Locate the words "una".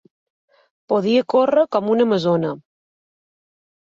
1.97-2.07